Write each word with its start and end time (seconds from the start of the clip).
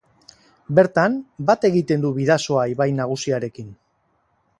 Bertan, 0.77 1.17
bat 1.49 1.67
egiten 1.69 2.01
du 2.05 2.11
Bidasoa 2.15 2.65
ibai 2.73 2.89
nagusiarekin. 3.01 3.69